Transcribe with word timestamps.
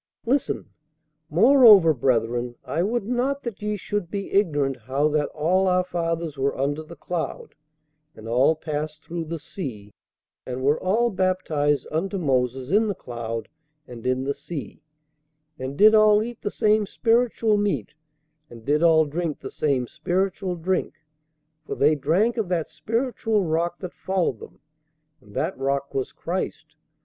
"Listen! 0.25 0.71
'Moreover, 1.29 1.93
brethren, 1.93 2.55
I 2.65 2.81
would 2.81 3.03
not 3.05 3.43
that 3.43 3.61
ye 3.61 3.77
should 3.77 4.09
be 4.09 4.31
ignorant, 4.31 4.75
how 4.75 5.07
that 5.09 5.29
all 5.29 5.67
our 5.67 5.83
fathers 5.83 6.37
were 6.39 6.57
under 6.57 6.81
the 6.81 6.95
cloud, 6.95 7.53
and 8.15 8.27
all 8.27 8.55
passed 8.55 9.03
through 9.03 9.25
the 9.25 9.37
sea; 9.37 9.93
and 10.43 10.63
were 10.63 10.81
all 10.81 11.11
baptized 11.11 11.85
unto 11.91 12.17
Moses 12.17 12.71
in 12.71 12.87
the 12.87 12.95
cloud 12.95 13.47
and 13.87 14.07
in 14.07 14.23
the 14.23 14.33
sea; 14.33 14.81
and 15.59 15.77
did 15.77 15.93
all 15.93 16.23
eat 16.23 16.41
the 16.41 16.49
same 16.49 16.87
spiritual 16.87 17.55
meat; 17.57 17.93
and 18.49 18.65
did 18.65 18.81
all 18.81 19.05
drink 19.05 19.39
the 19.39 19.51
same 19.51 19.85
spiritual 19.85 20.55
drink; 20.55 20.95
for 21.67 21.75
they 21.75 21.93
drank 21.93 22.37
of 22.37 22.49
that 22.49 22.67
spiritual 22.67 23.43
Rock 23.43 23.77
that 23.81 23.93
followed 23.93 24.39
them; 24.39 24.61
and 25.21 25.35
that 25.35 25.55
Rock 25.59 25.93
was 25.93 26.11
Christ. 26.11 26.75